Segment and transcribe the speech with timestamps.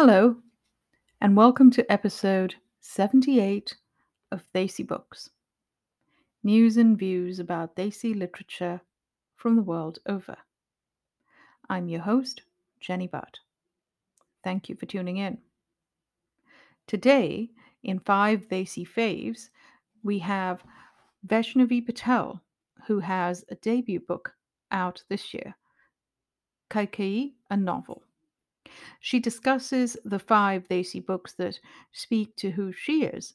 [0.00, 0.36] Hello,
[1.20, 3.74] and welcome to episode 78
[4.30, 5.30] of Desi Books
[6.44, 8.80] News and views about Desi literature
[9.34, 10.36] from the world over.
[11.68, 12.42] I'm your host,
[12.78, 13.40] Jenny Bhatt.
[14.44, 15.38] Thank you for tuning in.
[16.86, 17.50] Today,
[17.82, 19.48] in five Desi faves,
[20.04, 20.62] we have
[21.26, 22.40] Vaishnavi Patel,
[22.86, 24.32] who has a debut book
[24.70, 25.56] out this year,
[26.70, 28.04] Kaikeyi, a novel.
[29.00, 31.60] She discusses the five Desi books that
[31.92, 33.34] speak to who she is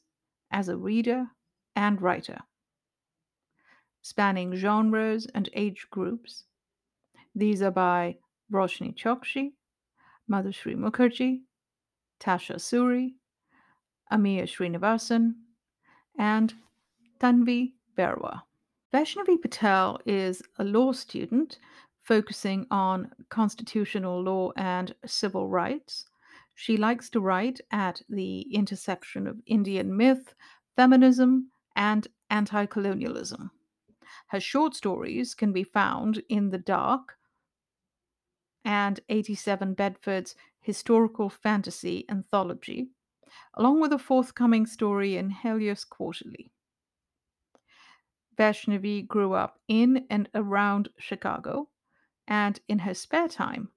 [0.50, 1.28] as a reader
[1.74, 2.38] and writer.
[4.02, 6.44] Spanning genres and age groups,
[7.34, 8.18] these are by
[8.52, 9.52] Roshni Chokshi,
[10.30, 11.40] Madhusree Mukerjee,
[12.20, 13.14] Tasha Suri,
[14.12, 15.34] Amia Srinivasan,
[16.18, 16.54] and
[17.18, 18.42] Tanvi Berwah.
[18.92, 21.58] Vaishnavi Patel is a law student
[22.04, 26.06] focusing on constitutional law and civil rights.
[26.54, 30.34] She likes to write at the intersection of Indian myth,
[30.76, 33.50] feminism, and anti colonialism.
[34.28, 37.16] Her short stories can be found in The Dark
[38.64, 42.88] and 87 Bedford's historical fantasy anthology,
[43.54, 46.50] along with a forthcoming story in Helios Quarterly.
[48.36, 51.68] Vaishnavi grew up in and around Chicago
[52.26, 53.68] and in her spare time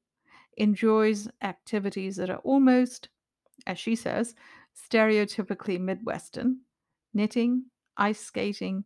[0.58, 3.09] enjoys activities that are almost,
[3.66, 4.36] as she says,
[4.76, 6.62] stereotypically Midwestern
[7.14, 7.66] knitting,
[7.98, 8.84] ice skating,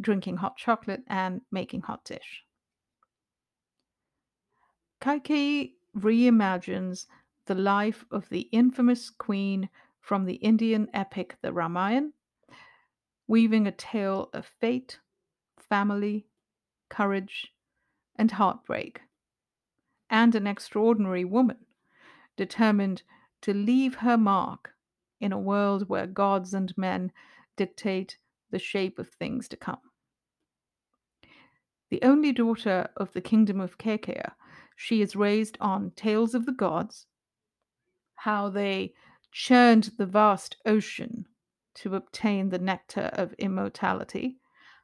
[0.00, 2.44] drinking hot chocolate, and making hot dish.
[5.00, 7.06] Kaikeyi reimagines
[7.46, 9.68] the life of the infamous queen
[10.00, 12.10] from the Indian epic the Ramayana,
[13.26, 14.98] weaving a tale of fate,
[15.56, 16.26] family,
[16.88, 17.52] courage,
[18.18, 19.00] and heartbreak,
[20.10, 21.58] and an extraordinary woman
[22.36, 23.02] determined
[23.40, 24.74] to leave her mark
[25.20, 27.12] in a world where gods and men
[27.56, 28.18] dictate
[28.50, 29.80] the shape of things to come.
[31.90, 34.32] The only daughter of the kingdom of Kekeya,
[34.76, 37.06] she is raised on tales of the gods,
[38.14, 38.94] how they
[39.32, 41.26] churned the vast ocean
[41.74, 44.36] to obtain the nectar of immortality,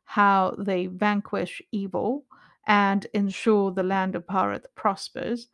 [0.05, 2.25] how they vanquish evil
[2.67, 5.49] and ensure the land of Bharat prospers,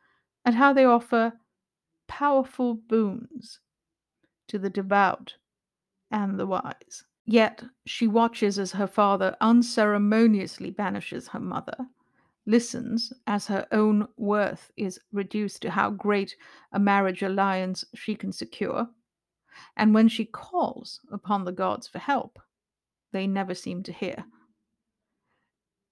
[0.44, 1.32] and how they offer
[2.06, 3.60] powerful boons
[4.48, 5.34] to the devout
[6.10, 7.04] and the wise.
[7.24, 11.86] Yet she watches as her father unceremoniously banishes her mother,
[12.46, 16.34] listens as her own worth is reduced to how great
[16.72, 18.88] a marriage alliance she can secure,
[19.76, 22.40] and when she calls upon the gods for help,
[23.12, 24.24] they never seem to hear.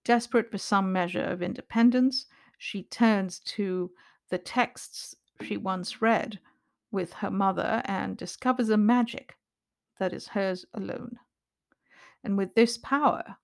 [0.08, 2.24] Desperate for some measure of independence,
[2.56, 3.90] she turns to
[4.30, 6.40] the texts she once read
[6.90, 9.36] with her mother and discovers a magic
[9.98, 11.18] that is hers alone.
[12.24, 13.36] And with this power,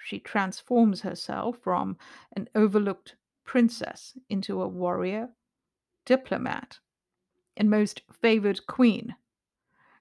[0.00, 1.98] she transforms herself from
[2.36, 5.30] an overlooked princess into a warrior,
[6.04, 6.78] diplomat,
[7.56, 9.16] and most favored queen,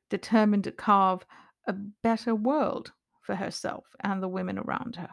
[0.07, 1.25] determined to carve
[1.65, 5.09] a better world for herself and the women around her.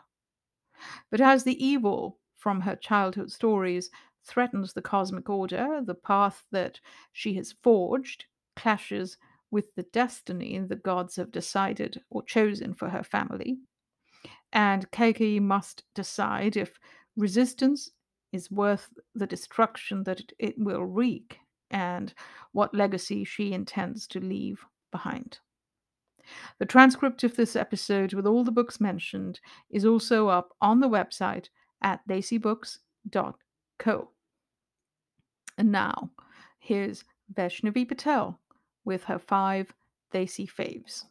[1.11, 3.91] But as the evil from her childhood stories
[4.25, 6.81] threatens the cosmic order, the path that
[7.13, 9.17] she has forged clashes
[9.51, 13.59] with the destiny the gods have decided or chosen for her family.
[14.53, 16.79] And Kaikeyi must decide if
[17.17, 17.91] resistance
[18.33, 21.39] is worth the destruction that it will wreak
[21.71, 22.13] and
[22.53, 25.39] what legacy she intends to leave behind.
[26.59, 29.41] The transcript of this episode with all the books mentioned
[29.71, 31.49] is also up on the website
[31.83, 34.09] at desibooks.co.
[35.57, 36.11] And now,
[36.59, 38.39] here's Vaishnavi Patel
[38.85, 39.73] with her five
[40.13, 41.05] Desi faves.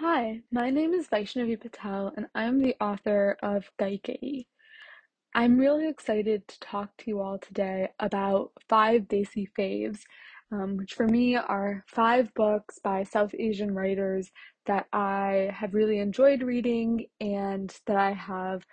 [0.00, 4.46] Hi, my name is Vaishnavi Patel, and I'm the author of Kaikeyi.
[5.34, 10.00] I'm really excited to talk to you all today about five Desi faves,
[10.50, 14.30] um, which for me are five books by South Asian writers
[14.66, 18.64] that I have really enjoyed reading and that I have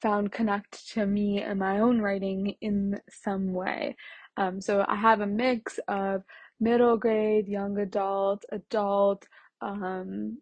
[0.00, 3.94] found connect to me and my own writing in some way.
[4.36, 6.22] Um, so I have a mix of
[6.58, 9.26] middle grade, young adult, adult,
[9.60, 10.38] um,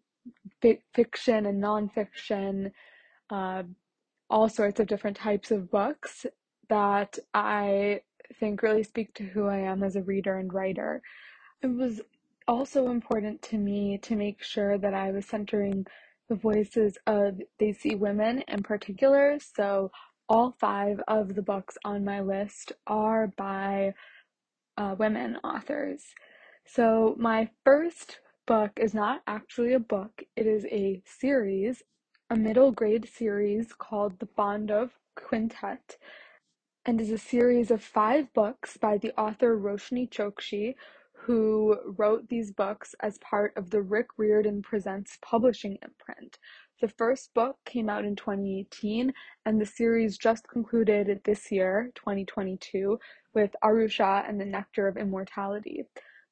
[0.93, 2.71] fiction and nonfiction,
[3.29, 3.63] uh,
[4.29, 6.25] all sorts of different types of books
[6.69, 8.01] that I
[8.39, 11.01] think really speak to who I am as a reader and writer.
[11.61, 12.01] It was
[12.47, 15.85] also important to me to make sure that I was centering
[16.29, 19.37] the voices of Desi women in particular.
[19.39, 19.91] So
[20.29, 23.93] all five of the books on my list are by
[24.77, 26.03] uh, women authors.
[26.65, 31.81] So my first book is not actually a book, it is a series,
[32.29, 35.97] a middle grade series called The Pandav Quintet,
[36.85, 40.75] and is a series of five books by the author Roshni Chokshi,
[41.13, 46.37] who wrote these books as part of the Rick Riordan Presents publishing imprint.
[46.81, 49.13] The first book came out in 2018,
[49.45, 52.99] and the series just concluded this year, 2022,
[53.33, 55.85] with Aru Shah and the Nectar of Immortality.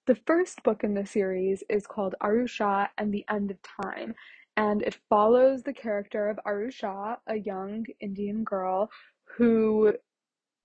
[0.08, 4.14] The first book in the series is called Aru Shah and the End of Time,
[4.56, 8.92] and it follows the character of Aru Shah, a young Indian girl
[9.38, 9.96] who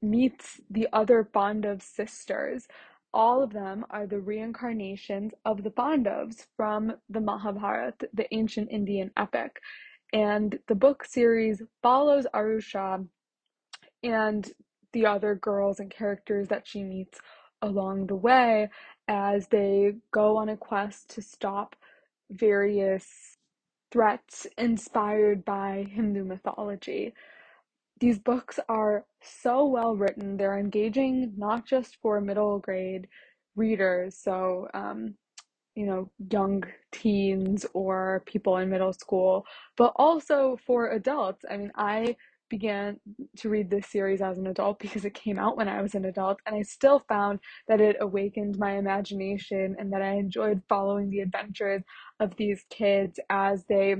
[0.02, 2.68] meets the other Pandav sisters.
[3.14, 9.10] All of them are the reincarnations of the Pandavas from the Mahabharata, the ancient Indian
[9.16, 9.58] epic.
[10.12, 12.98] And the book series follows Aru Shah
[14.02, 14.52] and
[14.92, 17.18] the other girls and characters that she meets
[17.62, 18.68] along the way
[19.10, 21.74] as they go on a quest to stop
[22.30, 23.36] various
[23.90, 27.12] threats inspired by Hindu mythology.
[27.98, 30.36] These books are so well written.
[30.36, 33.08] They're engaging not just for middle grade
[33.56, 35.16] readers, so um,
[35.74, 39.44] you know, young teens or people in middle school,
[39.76, 41.44] but also for adults.
[41.50, 42.16] I mean, I
[42.50, 43.00] began
[43.38, 46.04] to read this series as an adult because it came out when I was an
[46.04, 47.38] adult, and I still found
[47.68, 51.82] that it awakened my imagination and that I enjoyed following the adventures
[52.18, 53.96] of these kids as they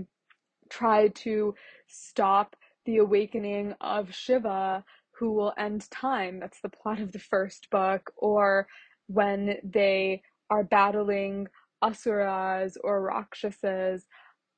[0.68, 1.54] tried to
[1.88, 6.40] stop the awakening of Shiva, who will end time.
[6.40, 8.66] That's the plot of the first book, or
[9.06, 11.48] when they are battling
[11.82, 14.06] asuras or rakshasas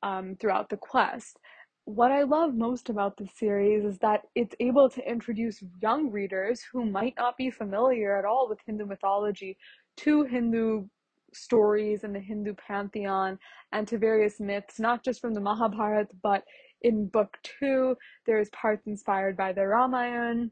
[0.02, 1.38] um, throughout the quest.
[1.84, 6.62] What I love most about this series is that it's able to introduce young readers
[6.72, 9.56] who might not be familiar at all with Hindu mythology
[9.98, 10.86] to Hindu
[11.34, 13.36] stories and the Hindu pantheon
[13.72, 16.44] and to various myths, not just from the Mahabharata, but
[16.82, 17.96] in book two,
[18.26, 20.50] there's parts inspired by the Ramayana.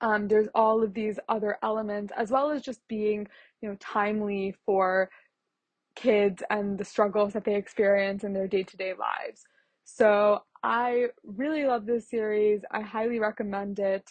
[0.00, 3.26] Um, there's all of these other elements, as well as just being,
[3.60, 5.10] you know, timely for
[5.94, 9.44] kids and the struggles that they experience in their day to day lives.
[9.90, 12.60] So I really love this series.
[12.70, 14.08] I highly recommend it.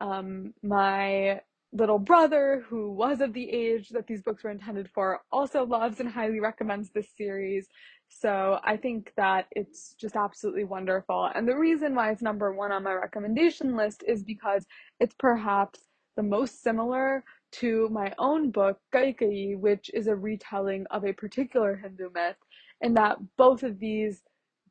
[0.00, 1.42] Um, my
[1.72, 6.00] little brother, who was of the age that these books were intended for, also loves
[6.00, 7.68] and highly recommends this series.
[8.08, 11.30] So I think that it's just absolutely wonderful.
[11.34, 14.64] And the reason why it's number one on my recommendation list is because
[14.98, 15.80] it's perhaps
[16.16, 17.22] the most similar
[17.52, 22.36] to my own book, Kaikeyi, which is a retelling of a particular Hindu myth,
[22.80, 24.22] and that both of these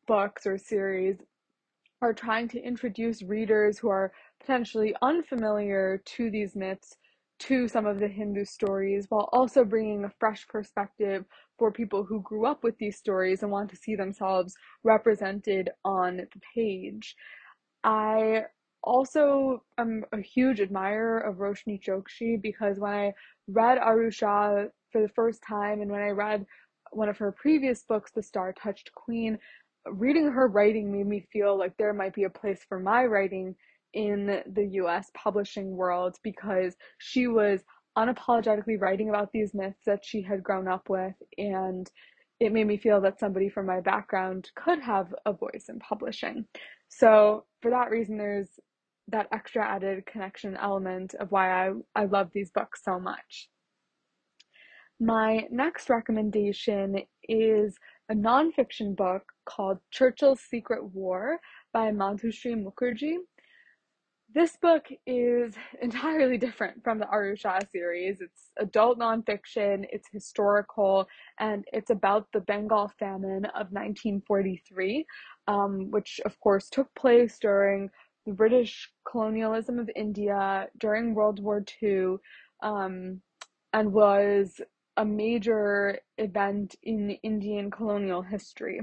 [0.07, 1.17] books or series
[2.01, 6.95] are trying to introduce readers who are potentially unfamiliar to these myths
[7.39, 11.25] to some of the Hindu stories while also bringing a fresh perspective
[11.57, 16.17] for people who grew up with these stories and want to see themselves represented on
[16.17, 17.15] the page.
[17.83, 18.45] I
[18.83, 23.13] also am a huge admirer of Roshni Chokshi because when I
[23.47, 26.45] read Aru Shah for the first time and when I read
[26.91, 29.37] one of her previous books, The Star Touched Queen,
[29.91, 33.55] reading her writing made me feel like there might be a place for my writing
[33.93, 37.61] in the US publishing world because she was
[37.97, 41.89] unapologetically writing about these myths that she had grown up with and
[42.39, 46.45] it made me feel that somebody from my background could have a voice in publishing.
[46.87, 48.59] So, for that reason, there's
[49.07, 53.49] that extra added connection element of why I, I love these books so much.
[54.99, 57.75] My next recommendation is
[58.09, 61.39] a nonfiction book called Churchill's Secret War
[61.73, 63.17] by Madhusree Mukerjee.
[64.33, 68.21] This book is entirely different from the Aru Shah series.
[68.21, 71.07] It's adult nonfiction, it's historical,
[71.39, 75.05] and it's about the Bengal famine of 1943,
[75.47, 77.89] um, which of course took place during
[78.25, 82.17] the British colonialism of India during World War II
[82.61, 83.21] um,
[83.73, 84.59] and was
[84.97, 88.81] a major event in Indian colonial history.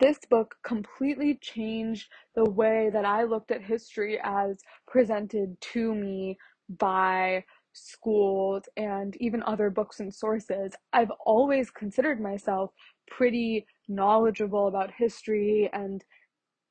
[0.00, 6.38] This book completely changed the way that I looked at history as presented to me
[6.68, 10.72] by schools and even other books and sources.
[10.92, 12.70] I've always considered myself
[13.08, 16.04] pretty knowledgeable about history and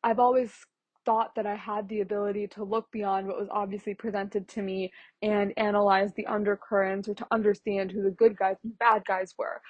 [0.03, 0.53] I've always
[1.05, 4.91] thought that I had the ability to look beyond what was obviously presented to me
[5.21, 9.61] and analyze the undercurrents or to understand who the good guys and bad guys were.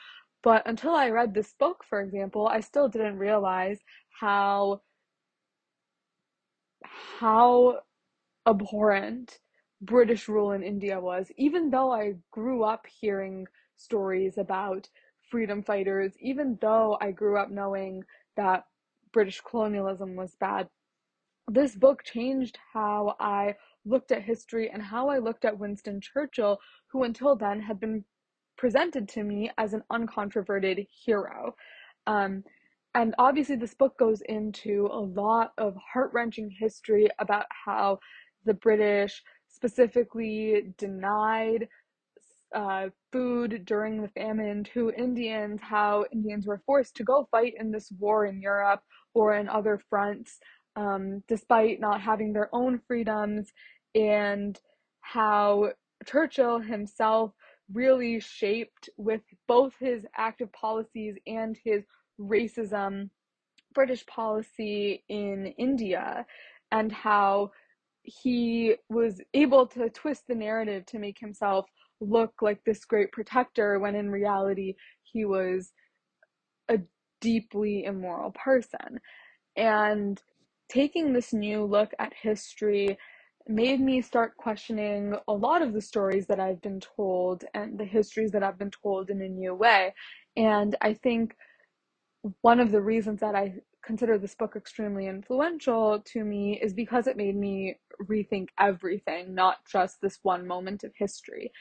[0.44, 3.80] But until I read this book, for example, I still didn't realize
[4.20, 4.82] how
[7.20, 7.80] how
[8.46, 9.40] abhorrent
[9.82, 13.48] British rule in India was, even though I grew up hearing
[13.78, 14.90] stories about
[15.30, 18.04] freedom fighters, even though I grew up knowing
[18.36, 18.66] that
[19.12, 20.68] British colonialism was bad.
[21.50, 26.60] This book changed how I looked at history and how I looked at Winston Churchill,
[26.88, 28.06] who until then had been
[28.58, 31.56] presented to me as an uncontroverted hero.
[32.08, 32.44] Um,
[32.96, 38.00] and obviously, this book goes into a lot of heart wrenching history about how
[38.46, 41.68] the British specifically denied
[42.54, 47.72] uh, food during the famine to Indians, how Indians were forced to go fight in
[47.72, 48.82] this war in Europe
[49.14, 50.40] or in other fronts,
[50.76, 53.52] um, despite not having their own freedoms,
[53.96, 54.60] and
[55.02, 55.72] how
[56.06, 57.32] Churchill himself
[57.72, 61.84] really shaped with both his active policies and his
[62.20, 63.10] racism
[63.74, 66.26] British policy in India
[66.72, 67.52] and how
[68.04, 71.66] he was able to twist the narrative to make himself
[72.02, 75.72] look like this great protector when in reality he was
[76.70, 76.80] a
[77.22, 79.00] deeply immoral person.
[79.56, 80.22] And
[80.74, 82.98] taking this new look at history
[83.48, 87.86] made me start questioning a lot of the stories that I've been told and the
[87.86, 89.94] histories that I've been told in a new way.
[90.36, 91.36] And I think
[92.42, 97.06] one of the reasons that I consider this book extremely influential to me is because
[97.06, 97.76] it made me
[98.10, 101.52] rethink everything, not just this one moment of history.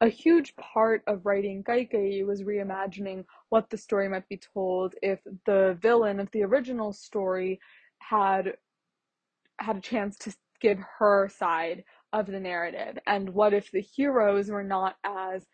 [0.00, 5.20] A huge part of writing Kaikeyi was reimagining what the story might be told if
[5.44, 7.60] the villain of the original story
[8.08, 8.54] had
[9.58, 14.50] had a chance to give her side of the narrative and what if the heroes
[14.50, 15.46] were not as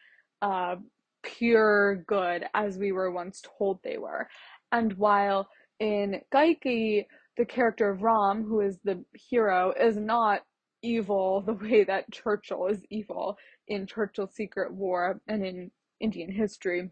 [0.42, 0.76] uh,
[1.22, 4.28] pure good as we were once told they were
[4.72, 5.48] and while
[5.80, 10.42] in Kaikeyi, the character of Ram, who is the hero, is not
[10.82, 13.36] evil the way that Churchill is evil
[13.68, 16.90] in Churchill's Secret War and in Indian history.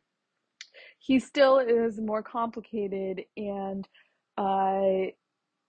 [0.99, 3.89] He still is more complicated and
[4.37, 5.11] uh,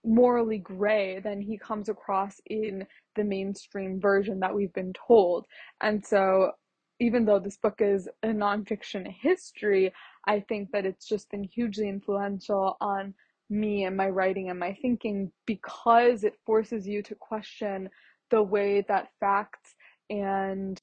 [0.05, 2.85] morally gray than he comes across in
[3.15, 5.45] the mainstream version that we've been told.
[5.81, 6.51] And so,
[6.99, 9.93] even though this book is a nonfiction history,
[10.25, 13.13] I think that it's just been hugely influential on
[13.49, 17.89] me and my writing and my thinking because it forces you to question
[18.29, 19.75] the way that facts
[20.09, 20.81] and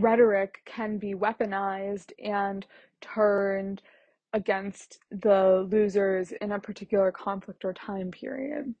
[0.00, 2.66] rhetoric can be weaponized and
[3.00, 3.82] turned
[4.34, 8.74] against the losers in a particular conflict or time period.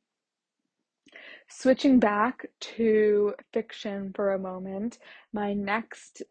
[1.48, 4.98] Switching back to fiction for a moment,
[5.32, 6.22] my next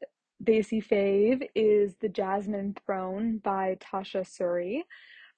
[0.43, 4.81] Desi fave is The Jasmine Throne by Tasha Suri.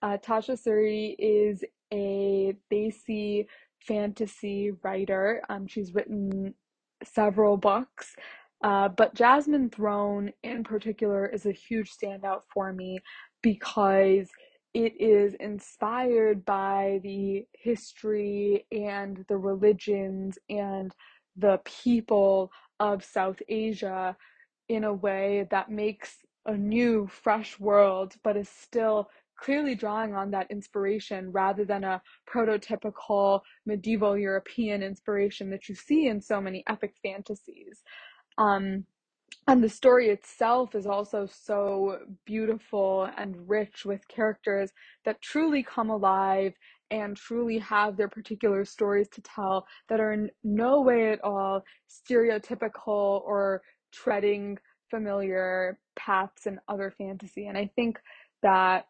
[0.01, 1.63] Uh, Tasha Suri is
[1.93, 3.45] a Desi
[3.81, 5.43] fantasy writer.
[5.49, 6.55] Um, she's written
[7.03, 8.15] several books,
[8.63, 12.99] uh, but Jasmine Throne in particular is a huge standout for me
[13.45, 14.27] because
[14.73, 20.95] it is inspired by the history and the religions and
[21.37, 24.17] the people of South Asia
[24.67, 26.15] in a way that makes
[26.47, 29.09] a new, fresh world, but is still
[29.39, 36.07] clearly drawing on that inspiration rather than a prototypical medieval European inspiration that you see
[36.07, 37.83] in so many epic fantasies.
[38.39, 38.85] Um,
[39.47, 44.71] and the story itself is also so beautiful and rich with characters
[45.05, 46.53] that truly come alive
[46.89, 51.63] and truly have their particular stories to tell that are in no way at all
[51.89, 53.61] stereotypical or
[53.91, 54.57] treading
[54.89, 57.47] familiar paths in other fantasy.
[57.47, 57.99] And I think
[58.41, 58.87] that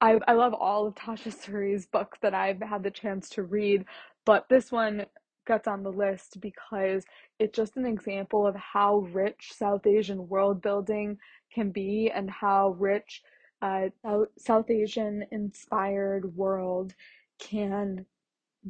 [0.00, 3.84] I, I love all of Tasha Suri's books that I've had the chance to read,
[4.26, 5.06] but this one
[5.46, 7.04] gets on the list because
[7.38, 11.18] it's just an example of how rich South Asian world building
[11.52, 13.22] can be and how rich
[13.62, 13.88] uh,
[14.38, 16.94] South Asian inspired world
[17.38, 18.04] can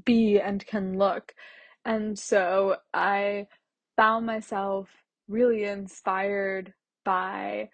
[0.04, 1.34] be and can look.
[1.84, 3.46] And so I
[3.96, 4.88] found myself
[5.28, 6.72] really inspired
[7.04, 7.70] by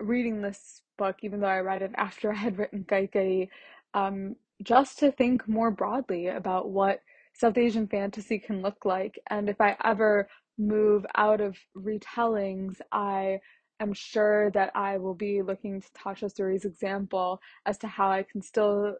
[0.00, 3.48] reading this book, even though I read it after I had written Kaikeyi,
[3.94, 7.00] um, just to think more broadly about what
[7.38, 9.18] South Asian fantasy can look like.
[9.30, 10.28] And if I ever
[10.58, 13.38] move out of retellings, I
[13.80, 18.24] am sure that I will be looking to Tasha Suri's example as to how I
[18.24, 18.96] can still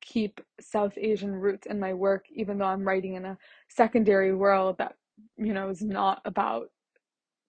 [0.00, 3.38] keep South Asian roots in my work, even though I'm writing in a
[3.68, 4.96] secondary world that,
[5.36, 6.70] you know, is not about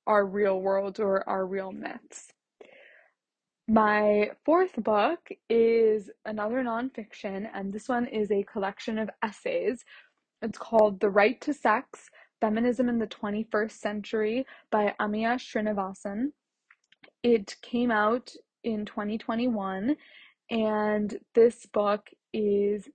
[0.05, 2.31] our real world or our real myths.
[3.67, 9.83] My fourth book is another nonfiction, and this one is a collection of essays.
[10.41, 12.09] It's called The Right to Sex
[12.41, 16.27] Feminism in the 21st Century by Amia Srinivasan.
[17.23, 18.31] It came out
[18.63, 19.97] in 2021,
[20.51, 22.87] and this book is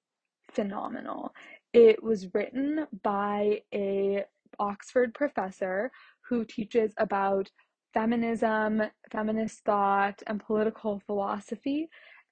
[0.52, 1.34] phenomenal.
[1.72, 4.24] It was written by a
[4.60, 5.90] Oxford professor
[6.28, 7.50] who teaches about
[7.92, 11.88] feminism, feminist thought, and political philosophy.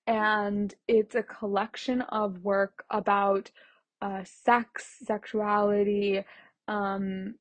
[0.06, 3.50] And it's a collection of work about
[4.02, 6.24] uh, sex, sexuality,
[6.68, 7.34] um,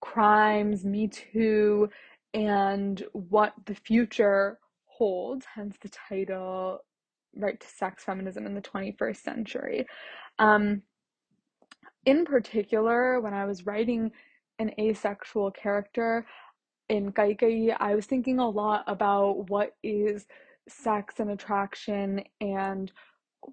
[0.00, 1.88] crimes, Me Too,
[2.34, 6.80] and what the future holds, hence the title
[7.34, 9.86] Right to Sex Feminism in the 21st Century.
[10.38, 10.82] Um,
[12.06, 14.10] in particular, when I was writing
[14.58, 16.26] an asexual character
[16.88, 20.26] in Kaikeyi, I was thinking a lot about what is
[20.68, 22.92] sex and attraction and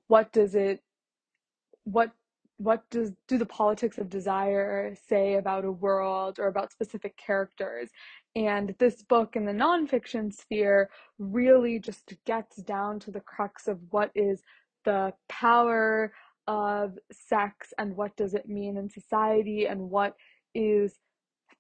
[0.07, 0.81] what does it
[1.85, 2.11] what
[2.57, 7.89] what does do the politics of desire say about a world or about specific characters?
[8.35, 13.79] And this book in the nonfiction sphere really just gets down to the crux of
[13.91, 14.41] what is
[14.85, 16.11] the power
[16.47, 20.15] of sex and what does it mean in society and what
[20.55, 20.95] is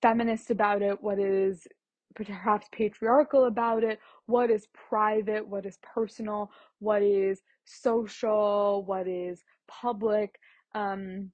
[0.01, 1.67] feminist about it, what is
[2.15, 9.43] perhaps patriarchal about it, what is private, what is personal, what is social, what is
[9.67, 10.39] public,
[10.77, 11.31] um,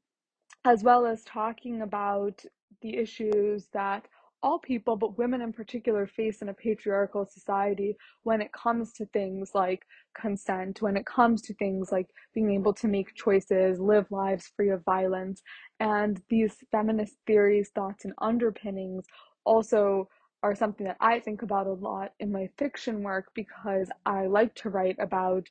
[0.66, 2.44] as well as talking about
[2.82, 4.08] the issues that
[4.42, 9.06] all people, but women in particular, face in a patriarchal society when it comes to
[9.08, 9.84] things like
[10.20, 14.70] consent, when it comes to things like being able to make choices, live lives free
[14.70, 15.42] of violence.
[15.80, 19.06] And these feminist theories, thoughts, and underpinnings
[19.46, 20.10] also
[20.44, 24.54] are something that I think about a lot in my fiction work because I like
[24.56, 25.48] to write about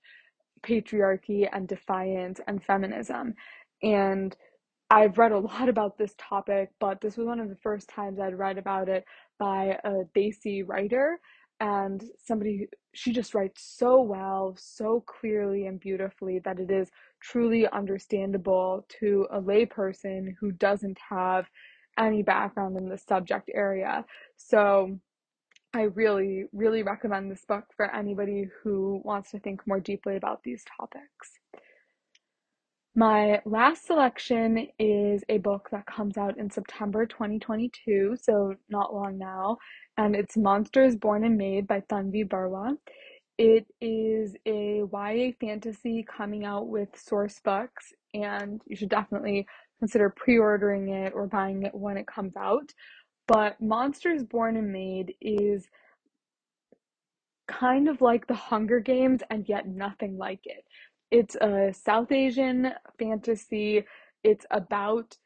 [0.62, 3.34] patriarchy and defiance and feminism.
[3.82, 4.36] And
[4.90, 8.20] I've read a lot about this topic, but this was one of the first times
[8.20, 9.04] I'd read about it
[9.38, 11.20] by a Desi writer
[11.60, 16.90] and somebody she just writes so well, so clearly and beautifully that it is
[17.20, 21.46] truly understandable to a layperson who doesn't have
[21.98, 24.04] any background in the subject area.
[24.36, 24.98] So
[25.72, 30.42] I really, really recommend this book for anybody who wants to think more deeply about
[30.42, 31.41] these topics.
[32.94, 39.16] My last selection is a book that comes out in September 2022, so not long
[39.16, 39.56] now,
[39.96, 42.76] and it's Monsters Born and Made by Tanvi Berwah.
[43.38, 49.46] It is a YA fantasy coming out with Sourcebooks, and you should definitely
[49.78, 52.74] consider pre ordering it or buying it when it comes out.
[53.26, 55.66] But Monsters Born and Made is
[57.48, 60.64] kind of like the Hunger Games and yet nothing like it.
[61.12, 63.84] It's a South Asian fantasy.
[64.24, 65.18] It's about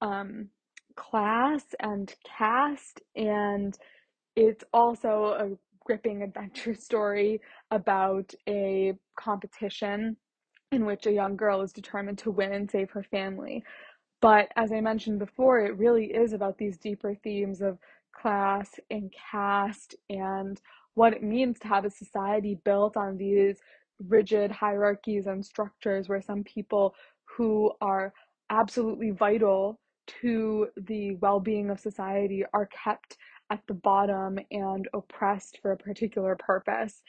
[0.00, 0.48] um,
[0.96, 3.78] class and caste, and
[4.34, 10.16] it's also a gripping adventure story about a competition
[10.72, 13.62] in which a young girl is determined to win and save her family.
[14.20, 17.78] But as I mentioned before, it really is about these deeper themes of
[18.12, 20.60] class and caste and
[20.94, 23.60] what it means to have a society built on these
[24.06, 28.12] rigid hierarchies and structures where some people who are
[28.50, 29.78] absolutely vital
[30.20, 33.16] to the well being of society are kept
[33.50, 37.02] at the bottom and oppressed for a particular purpose.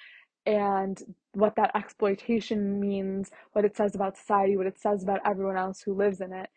[0.45, 1.02] And
[1.34, 5.82] what that exploitation means, what it says about society, what it says about everyone else
[5.82, 6.49] who lives in it.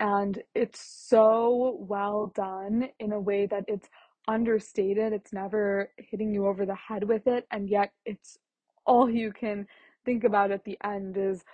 [0.00, 3.88] And it's so well done in a way that it's
[4.28, 8.38] understated, it's never hitting you over the head with it, and yet it's
[8.86, 9.66] all you can
[10.04, 11.44] think about at the end is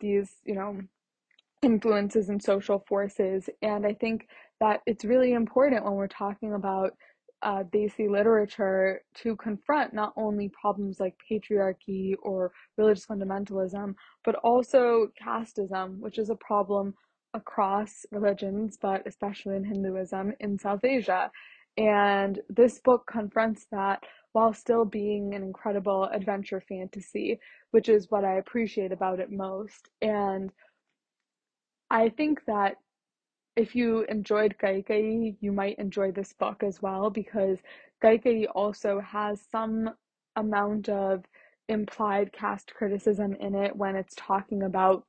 [0.00, 0.80] these, you know,
[1.62, 3.48] influences and social forces.
[3.62, 4.28] And I think
[4.60, 6.92] that it's really important when we're talking about
[7.42, 15.08] uh, Desi literature to confront not only problems like patriarchy or religious fundamentalism, but also
[15.20, 16.94] casteism, which is a problem
[17.34, 21.30] across religions, but especially in Hinduism in South Asia.
[21.76, 27.38] And this book confronts that while still being an incredible adventure fantasy,
[27.70, 29.88] which is what I appreciate about it most.
[30.00, 30.50] And
[31.90, 32.76] I think that
[33.56, 37.58] if you enjoyed Kaikeyi, you might enjoy this book as well because
[38.02, 39.90] Kaikeyi also has some
[40.36, 41.24] amount of
[41.68, 45.04] implied caste criticism in it when it's talking about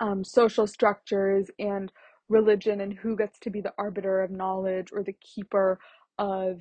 [0.00, 1.90] um, social structures and
[2.28, 5.78] religion and who gets to be the arbiter of knowledge or the keeper
[6.18, 6.60] of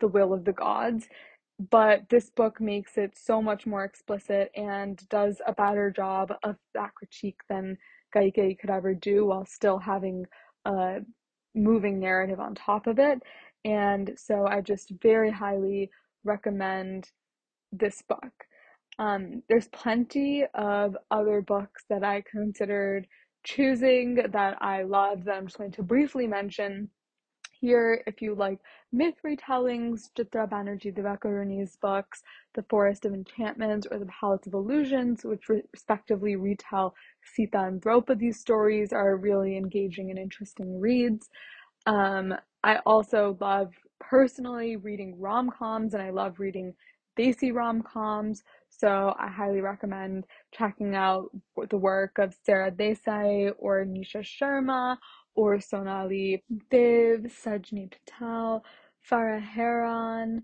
[0.00, 1.08] the will of the gods.
[1.70, 6.56] but this book makes it so much more explicit and does a better job of
[6.74, 7.78] that critique than
[8.14, 10.26] Kaikeyi could ever do while still having
[10.64, 11.00] a
[11.54, 13.20] moving narrative on top of it.
[13.64, 15.90] And so I just very highly
[16.24, 17.10] recommend
[17.72, 18.32] this book.
[18.98, 23.06] Um, there's plenty of other books that I considered
[23.44, 26.90] choosing that I love that I'm just going to briefly mention
[27.60, 28.58] here if you like
[28.92, 32.22] myth retellings, Chitra Banerjee Divakaruni's books,
[32.54, 38.40] The Forest of Enchantments or The Palace of Illusions, which respectively retell Sita and Draupadi's
[38.40, 41.30] stories, are really engaging and interesting reads.
[41.86, 46.74] Um, I also love personally reading rom coms and I love reading
[47.18, 48.42] Desi rom coms.
[48.76, 51.30] So I highly recommend checking out
[51.70, 54.96] the work of Sara Desai or Nisha Sharma
[55.34, 58.64] or Sonali Dev, Sajni Patel,
[59.08, 60.42] Farah Heron,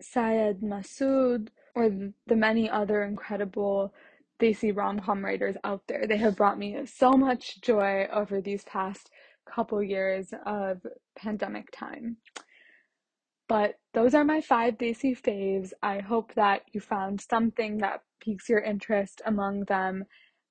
[0.00, 1.90] Syed Masood, or
[2.26, 3.94] the many other incredible
[4.40, 6.06] Desi rom-com writers out there.
[6.06, 9.10] They have brought me so much joy over these past
[9.46, 10.84] couple years of
[11.16, 12.16] pandemic time.
[13.48, 15.72] But those are my five Desi faves.
[15.82, 20.04] I hope that you found something that piques your interest among them.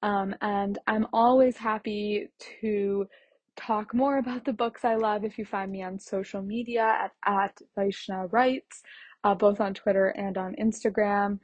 [0.03, 2.27] Um, and I'm always happy
[2.61, 3.07] to
[3.55, 7.11] talk more about the books I love if you find me on social media at,
[7.25, 8.81] at Vaishna Writes,
[9.23, 11.39] uh, both on Twitter and on Instagram.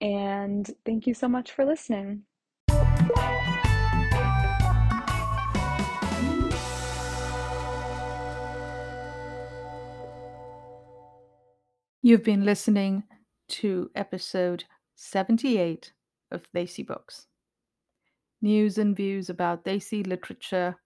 [0.00, 2.22] And thank you so much for listening.
[12.02, 13.04] You've been listening
[13.48, 15.92] to episode 78
[16.30, 17.26] of Desi Books.
[18.40, 20.76] News and views about Desi literature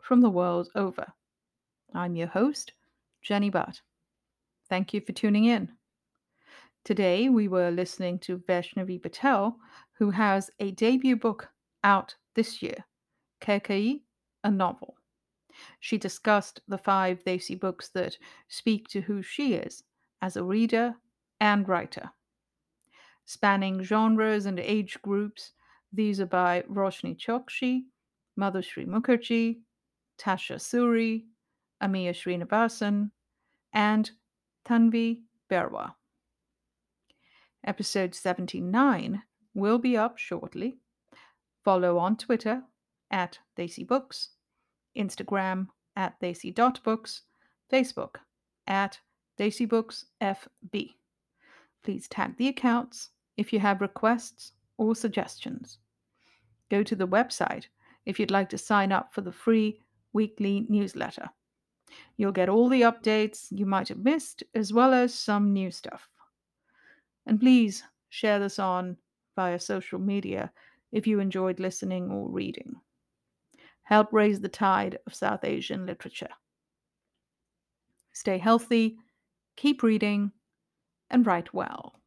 [0.00, 1.06] from the world over.
[1.94, 2.72] I'm your host,
[3.22, 3.82] Jenny Bhatt.
[4.68, 5.68] Thank you for tuning in.
[6.84, 9.56] Today we were listening to Vaishnavi Patel,
[9.96, 11.50] who has a debut book
[11.84, 12.84] out this year,
[13.40, 14.00] Kaikeyi,
[14.42, 14.96] a novel.
[15.78, 19.84] She discussed the five Desi books that speak to who she is
[20.24, 20.94] as a reader
[21.38, 22.10] and writer.
[23.26, 25.52] Spanning genres and age groups,
[25.92, 27.82] these are by Roshni Chokshi,
[28.40, 29.58] Madhusree Mukerjee,
[30.18, 31.24] Tasha Suri,
[31.82, 33.10] Amia Srinivasan,
[33.74, 34.12] and
[34.66, 35.92] Tanvi Berwah.
[37.66, 40.78] Episode 79 will be up shortly.
[41.62, 42.62] Follow on Twitter
[43.10, 44.30] at Desi Books,
[44.96, 47.22] Instagram at Desi.books,
[47.70, 48.16] Facebook
[48.66, 49.00] at
[49.38, 50.90] Desi Books FB.
[51.82, 55.78] Please tag the accounts if you have requests or suggestions.
[56.70, 57.66] Go to the website
[58.06, 59.80] if you'd like to sign up for the free
[60.12, 61.28] weekly newsletter.
[62.16, 66.08] You'll get all the updates you might have missed, as well as some new stuff.
[67.26, 68.96] And please share this on
[69.36, 70.52] via social media
[70.92, 72.74] if you enjoyed listening or reading.
[73.82, 76.30] Help raise the tide of South Asian literature.
[78.12, 78.96] Stay healthy
[79.56, 80.32] keep reading,
[81.10, 82.00] and write well.